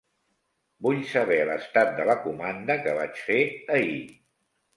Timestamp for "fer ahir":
3.27-4.03